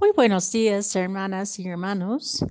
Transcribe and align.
Muy 0.00 0.12
buenos 0.14 0.52
días, 0.52 0.94
hermanas 0.94 1.58
y 1.58 1.66
hermanos. 1.66 2.44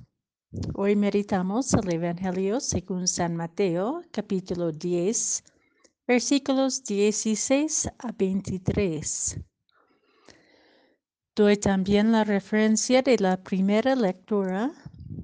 Hoy 0.73 0.97
meditamos 0.97 1.73
el 1.75 1.93
Evangelio 1.93 2.59
según 2.59 3.07
San 3.07 3.37
Mateo, 3.37 4.01
capítulo 4.11 4.73
10, 4.73 5.45
versículos 6.05 6.83
16 6.83 7.89
a 7.99 8.11
23. 8.11 9.39
Doy 11.37 11.55
también 11.55 12.11
la 12.11 12.25
referencia 12.25 13.01
de 13.01 13.17
la 13.17 13.37
primera 13.37 13.95
lectura 13.95 14.73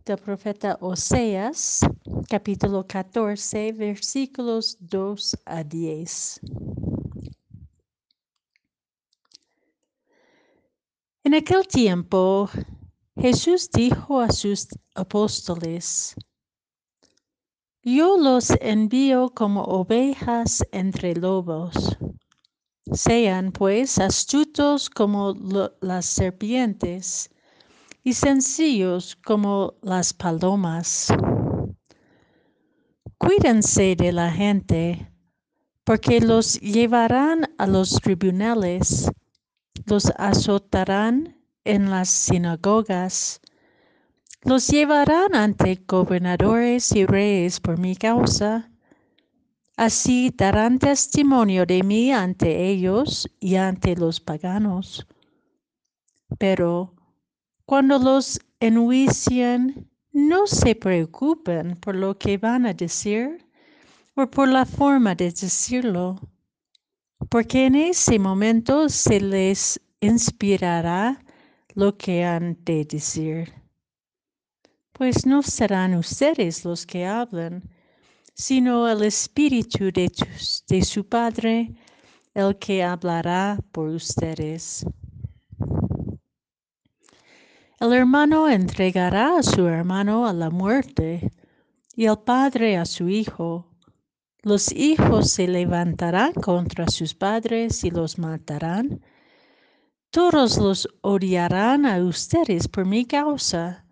del 0.06 0.18
profeta 0.18 0.78
Oseas, 0.80 1.82
capítulo 2.30 2.88
14, 2.88 3.74
versículos 3.74 4.78
2 4.80 5.40
a 5.44 5.62
10. 5.62 6.40
En 11.34 11.40
aquel 11.40 11.68
tiempo 11.68 12.48
Jesús 13.16 13.68
dijo 13.72 14.22
a 14.22 14.32
sus 14.32 14.68
apóstoles, 14.94 16.14
Yo 17.82 18.20
los 18.20 18.52
envío 18.62 19.32
como 19.34 19.64
ovejas 19.64 20.64
entre 20.72 21.16
lobos. 21.16 21.98
Sean 22.92 23.52
pues 23.52 23.98
astutos 23.98 24.92
como 24.92 25.34
las 25.82 26.06
serpientes 26.06 27.32
y 28.04 28.14
sencillos 28.14 29.16
como 29.16 29.74
las 29.82 30.14
palomas. 30.14 31.08
Cuídense 33.18 33.96
de 33.96 34.12
la 34.12 34.32
gente, 34.32 35.12
porque 35.84 36.22
los 36.22 36.60
llevarán 36.60 37.56
a 37.58 37.66
los 37.66 37.90
tribunales 38.04 39.10
los 39.86 40.12
azotarán 40.18 41.38
en 41.64 41.90
las 41.90 42.10
sinagogas, 42.10 43.42
los 44.44 44.68
llevarán 44.68 45.36
ante 45.36 45.84
gobernadores 45.88 46.92
y 46.94 47.06
reyes 47.06 47.60
por 47.60 47.80
mi 47.80 47.96
causa. 47.96 48.70
Así 49.78 50.34
darán 50.36 50.80
testimonio 50.80 51.66
de 51.66 51.82
mí 51.82 52.12
ante 52.12 52.68
ellos 52.68 53.28
y 53.40 53.56
ante 53.56 53.96
los 53.96 54.20
paganos. 54.20 55.08
Pero 56.38 56.94
cuando 57.66 57.98
los 58.00 58.40
enjuicien, 58.60 59.90
no 60.12 60.46
se 60.46 60.76
preocupen 60.76 61.76
por 61.78 61.96
lo 61.96 62.18
que 62.18 62.38
van 62.38 62.66
a 62.66 62.74
decir 62.74 63.48
o 64.16 64.28
por 64.28 64.48
la 64.48 64.66
forma 64.66 65.16
de 65.16 65.32
decirlo 65.32 66.20
porque 67.30 67.66
en 67.66 67.76
ese 67.76 68.20
momento 68.20 68.90
se 68.90 69.20
les 69.20 69.80
inspirará 70.02 71.24
lo 71.76 71.98
que 71.98 72.24
han 72.24 72.58
de 72.64 72.86
decir. 72.86 73.54
Pues 74.92 75.26
no 75.26 75.42
serán 75.42 75.96
ustedes 75.96 76.66
los 76.66 76.86
que 76.86 77.06
hablan, 77.06 77.64
sino 78.36 78.88
el 78.88 79.04
Espíritu 79.04 79.92
de, 79.92 80.12
de 80.68 80.82
su 80.84 81.08
Padre 81.08 81.74
el 82.34 82.58
que 82.58 82.84
hablará 82.84 83.60
por 83.72 83.90
ustedes. 83.90 84.86
El 87.80 87.94
hermano 87.94 88.50
entregará 88.50 89.38
a 89.38 89.44
su 89.44 89.68
hermano 89.68 90.26
a 90.26 90.34
la 90.34 90.50
muerte 90.50 91.32
y 91.96 92.06
el 92.06 92.18
padre 92.18 92.78
a 92.78 92.86
su 92.86 93.10
hijo 93.10 93.73
los 94.44 94.74
hijos 94.74 95.32
se 95.32 95.48
levantarán 95.48 96.34
contra 96.34 96.88
sus 96.90 97.14
padres 97.14 97.84
y 97.86 97.90
los 97.90 98.20
matarán. 98.20 99.02
Todos 100.10 100.58
los 100.58 100.88
odiarán 101.02 101.86
a 101.86 102.04
ustedes 102.04 102.68
por 102.68 102.86
mi 102.86 103.06
causa. 103.06 103.86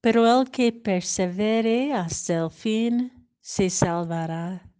Pero 0.00 0.26
el 0.26 0.50
que 0.50 0.72
persevere 0.72 1.92
hasta 1.92 2.44
el 2.44 2.50
fin 2.50 3.28
se 3.40 3.68
salvará. 3.68 4.70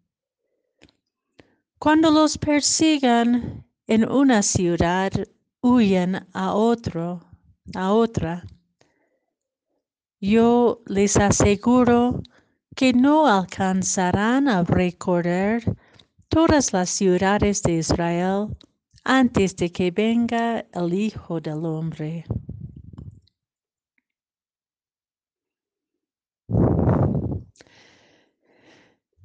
Cuando 1.79 2.11
los 2.11 2.39
persigan 2.39 3.67
en 3.87 4.11
una 4.11 4.43
ciudad, 4.43 5.13
huyen 5.61 6.27
a 6.33 6.55
otro, 6.55 7.21
a 7.75 7.93
otra. 7.93 8.47
Yo 10.19 10.81
les 10.87 11.19
aseguro 11.19 12.23
que 12.77 12.93
no 12.93 13.27
alcanzarán 13.27 14.49
a 14.49 14.63
recorrer 14.63 15.65
todas 16.29 16.75
las 16.75 16.91
ciudades 16.91 17.63
de 17.63 17.79
Israel 17.79 18.55
antes 19.03 19.57
de 19.57 19.73
que 19.73 19.91
venga 19.91 20.61
el 20.75 20.93
Hijo 20.93 21.41
del 21.41 21.65
Hombre. 21.65 22.27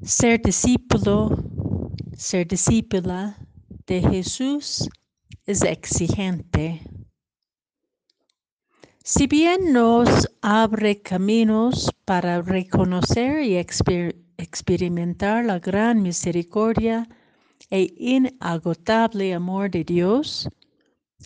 Ser 0.01 0.41
discípulo, 0.41 1.37
ser 2.15 2.47
discípula 2.47 3.37
de 3.85 4.01
Jesús 4.01 4.89
es 5.45 5.61
exigente. 5.63 6.90
Si 9.03 9.25
bien 9.25 9.73
nos 9.73 10.29
abre 10.43 11.01
caminos 11.01 11.89
para 12.05 12.43
reconocer 12.43 13.41
y 13.41 13.57
experimentar 13.57 15.43
la 15.43 15.57
gran 15.57 16.03
misericordia 16.03 17.09
e 17.71 17.91
inagotable 17.97 19.33
amor 19.33 19.71
de 19.71 19.83
Dios, 19.83 20.47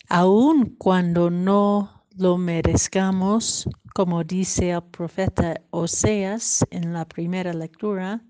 aun 0.08 0.74
cuando 0.78 1.28
no 1.28 2.06
lo 2.16 2.38
merezcamos, 2.38 3.68
como 3.94 4.24
dice 4.24 4.70
el 4.70 4.82
profeta 4.84 5.60
Oseas 5.68 6.64
en 6.70 6.94
la 6.94 7.06
primera 7.06 7.52
lectura, 7.52 8.24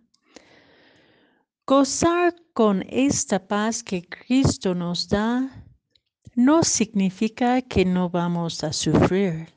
gozar 1.64 2.34
con 2.52 2.84
esta 2.88 3.46
paz 3.46 3.84
que 3.84 4.02
Cristo 4.02 4.74
nos 4.74 5.08
da 5.08 5.65
no 6.36 6.62
significa 6.62 7.62
que 7.62 7.86
no 7.86 8.10
vamos 8.10 8.62
a 8.62 8.70
sufrir, 8.70 9.48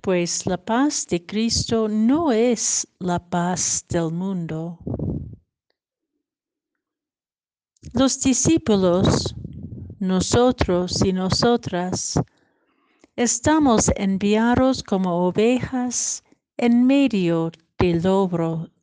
pues 0.00 0.46
la 0.46 0.56
paz 0.56 1.04
de 1.08 1.26
Cristo 1.26 1.88
no 1.88 2.30
es 2.30 2.86
la 3.00 3.18
paz 3.18 3.84
del 3.88 4.12
mundo. 4.12 4.78
Los 7.92 8.20
discípulos, 8.20 9.34
nosotros 9.98 11.04
y 11.04 11.12
nosotras, 11.12 12.14
estamos 13.16 13.90
enviados 13.96 14.84
como 14.84 15.26
ovejas 15.26 16.22
en 16.56 16.86
medio 16.86 17.50
de 17.78 18.00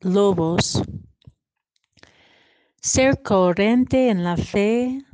lobos. 0.02 0.81
Ser 2.81 3.22
coherente 3.22 4.09
en 4.09 4.25
la 4.25 4.36
fe, 4.36 5.06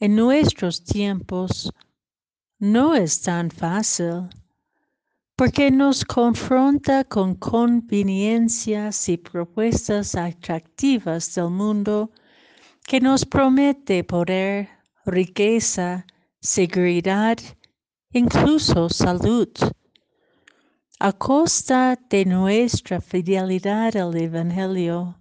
en 0.00 0.14
nuestros 0.14 0.84
tiempos 0.84 1.72
no 2.58 2.94
es 2.94 3.20
tan 3.20 3.50
fácil 3.50 4.28
porque 5.36 5.70
nos 5.70 6.04
confronta 6.04 7.04
con 7.04 7.34
conveniencias 7.36 9.08
y 9.08 9.16
propuestas 9.16 10.16
atractivas 10.16 11.34
del 11.34 11.50
mundo 11.50 12.10
que 12.84 13.00
nos 13.00 13.24
promete 13.24 14.02
poder, 14.02 14.68
riqueza, 15.04 16.06
seguridad, 16.40 17.38
incluso 18.12 18.88
salud, 18.88 19.48
a 20.98 21.12
costa 21.12 21.96
de 22.10 22.24
nuestra 22.24 23.00
fidelidad 23.00 23.96
al 23.96 24.16
Evangelio 24.16 25.17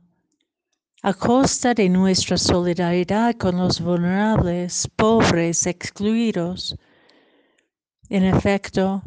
a 1.03 1.13
costa 1.13 1.75
de 1.75 1.89
nuestra 1.89 2.37
solidaridad 2.37 3.35
con 3.35 3.57
los 3.57 3.79
vulnerables, 3.79 4.89
pobres, 4.95 5.67
excluidos. 5.67 6.75
En 8.09 8.23
efecto, 8.23 9.03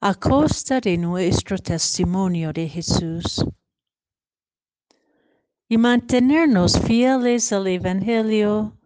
a 0.00 0.14
costa 0.14 0.80
de 0.80 0.98
nuestro 0.98 1.56
testimonio 1.56 2.52
de 2.52 2.68
Jesús. 2.68 3.42
Y 5.66 5.78
mantenernos 5.78 6.78
fieles 6.80 7.52
al 7.52 7.68
Evangelio 7.68 8.76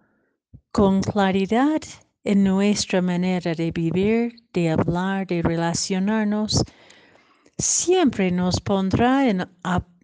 con 0.71 1.03
claridad 1.03 1.81
en 2.23 2.45
nuestra 2.45 3.03
manera 3.03 3.53
de 3.55 3.73
vivir, 3.73 4.37
de 4.53 4.71
hablar, 4.71 5.27
de 5.27 5.43
relacionarnos, 5.43 6.63
siempre 7.59 8.31
nos 8.31 8.61
pondrá 8.61 9.29
en 9.29 9.45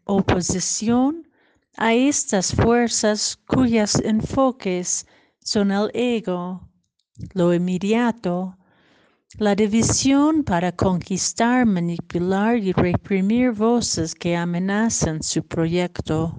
oposición 0.04 1.28
a 1.76 1.92
estas 1.94 2.54
fuerzas 2.54 3.36
cuyos 3.46 3.96
enfoques 3.96 5.06
son 5.40 5.70
el 5.70 5.90
ego, 5.94 6.68
lo 7.32 7.52
inmediato, 7.52 8.56
la 9.38 9.54
división 9.54 10.44
para 10.44 10.70
conquistar, 10.72 11.66
manipular 11.66 12.56
y 12.56 12.72
reprimir 12.72 13.50
voces 13.50 14.14
que 14.14 14.36
amenazan 14.36 15.22
su 15.22 15.42
proyecto. 15.42 16.38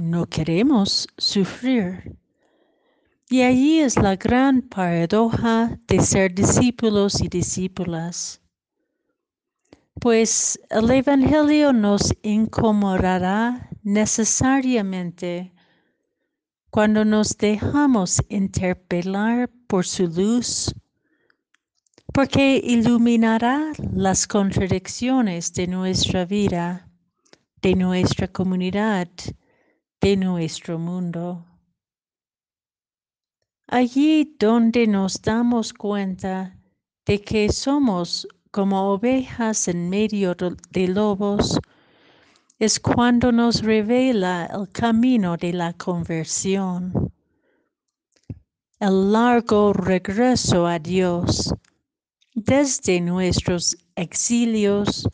No 0.00 0.26
queremos 0.26 1.08
sufrir. 1.18 2.16
Y 3.28 3.42
allí 3.42 3.80
es 3.80 3.96
la 3.96 4.14
gran 4.16 4.62
paradoja 4.62 5.80
de 5.88 6.00
ser 6.00 6.34
discípulos 6.34 7.20
y 7.20 7.28
discípulas. 7.28 8.43
Pues 10.00 10.60
el 10.70 10.90
Evangelio 10.90 11.72
nos 11.72 12.12
incomodará 12.22 13.70
necesariamente 13.82 15.54
cuando 16.70 17.04
nos 17.04 17.38
dejamos 17.38 18.20
interpelar 18.28 19.48
por 19.68 19.86
su 19.86 20.08
luz, 20.08 20.74
porque 22.12 22.60
iluminará 22.62 23.72
las 23.92 24.26
contradicciones 24.26 25.52
de 25.52 25.68
nuestra 25.68 26.24
vida, 26.24 26.90
de 27.62 27.76
nuestra 27.76 28.28
comunidad, 28.28 29.08
de 30.00 30.16
nuestro 30.16 30.78
mundo. 30.78 31.46
Allí 33.68 34.36
donde 34.38 34.86
nos 34.86 35.22
damos 35.22 35.72
cuenta 35.72 36.58
de 37.06 37.20
que 37.20 37.50
somos 37.50 38.28
como 38.54 38.92
ovejas 38.92 39.66
en 39.66 39.90
medio 39.90 40.36
de 40.70 40.86
lobos, 40.86 41.58
es 42.60 42.78
cuando 42.78 43.32
nos 43.32 43.62
revela 43.62 44.46
el 44.46 44.70
camino 44.70 45.36
de 45.36 45.52
la 45.52 45.72
conversión, 45.72 47.12
el 48.78 49.10
largo 49.10 49.72
regreso 49.72 50.68
a 50.68 50.78
Dios 50.78 51.52
desde 52.32 53.00
nuestros 53.00 53.76
exilios, 53.96 55.08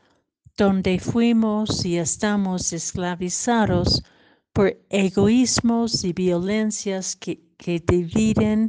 donde 0.58 0.98
fuimos 1.00 1.86
y 1.86 1.96
estamos 1.96 2.74
esclavizados 2.74 4.02
por 4.52 4.78
egoísmos 4.90 6.04
y 6.04 6.12
violencias 6.12 7.16
que, 7.16 7.40
que 7.56 7.80
dividen 7.80 8.68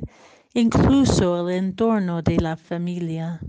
incluso 0.54 1.46
el 1.50 1.58
entorno 1.58 2.22
de 2.22 2.38
la 2.38 2.56
familia. 2.56 3.42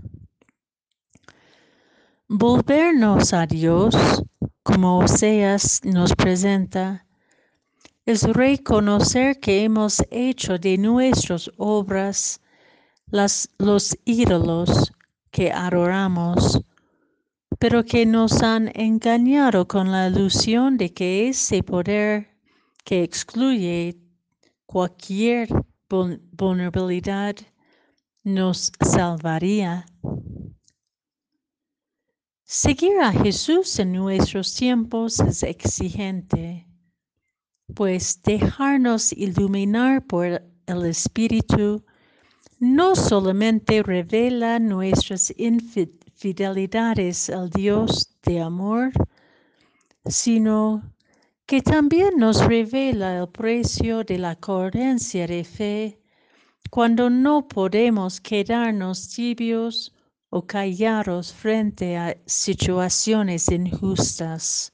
Volvernos 2.35 3.31
a 3.31 3.45
Dios 3.45 3.95
como 4.63 4.97
Oseas 4.97 5.81
nos 5.83 6.15
presenta, 6.15 7.05
es 8.07 8.23
reconocer 8.23 9.39
que 9.39 9.63
hemos 9.63 10.01
hecho 10.09 10.57
de 10.57 10.79
nuestras 10.79 11.51
obras 11.57 12.41
las, 13.11 13.51
los 13.59 13.95
ídolos 14.05 14.91
que 15.29 15.51
adoramos, 15.51 16.59
pero 17.59 17.83
que 17.85 18.03
nos 18.07 18.41
han 18.41 18.71
engañado 18.73 19.67
con 19.67 19.91
la 19.91 20.07
ilusión 20.07 20.75
de 20.77 20.91
que 20.91 21.29
ese 21.29 21.61
poder 21.61 22.31
que 22.83 23.03
excluye 23.03 23.95
cualquier 24.65 25.49
vulnerabilidad 25.87 27.35
nos 28.23 28.71
salvaría. 28.81 29.85
Seguir 32.55 32.99
a 33.01 33.11
Jesús 33.11 33.79
en 33.79 33.93
nuestros 33.93 34.53
tiempos 34.53 35.19
es 35.19 35.41
exigente, 35.41 36.67
pues 37.73 38.21
dejarnos 38.21 39.11
iluminar 39.11 40.05
por 40.05 40.23
el 40.27 40.85
Espíritu 40.85 41.83
no 42.59 42.95
solamente 42.95 43.81
revela 43.81 44.59
nuestras 44.59 45.33
infidelidades 45.35 47.31
al 47.31 47.49
Dios 47.49 48.15
de 48.21 48.41
amor, 48.41 48.91
sino 50.05 50.83
que 51.47 51.63
también 51.63 52.17
nos 52.17 52.45
revela 52.45 53.17
el 53.17 53.29
precio 53.29 54.03
de 54.03 54.19
la 54.19 54.35
coherencia 54.35 55.25
de 55.25 55.43
fe 55.43 55.99
cuando 56.69 57.09
no 57.09 57.47
podemos 57.47 58.21
quedarnos 58.21 59.09
tibios 59.09 59.91
o 60.35 60.41
callaros 60.47 61.31
frente 61.31 61.95
a 61.95 62.17
situaciones 62.25 63.51
injustas. 63.51 64.73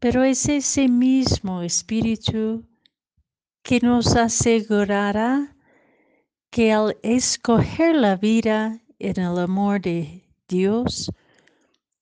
Pero 0.00 0.24
es 0.24 0.48
ese 0.48 0.88
mismo 0.88 1.62
espíritu 1.62 2.66
que 3.62 3.78
nos 3.78 4.16
asegurará 4.16 5.56
que 6.50 6.72
al 6.72 6.98
escoger 7.04 7.94
la 7.94 8.16
vida 8.16 8.82
en 8.98 9.20
el 9.20 9.38
amor 9.38 9.80
de 9.80 10.24
Dios, 10.48 11.08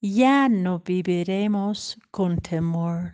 ya 0.01 0.49
no 0.49 0.79
viviremos 0.79 1.99
con 2.11 2.39
temor. 2.39 3.13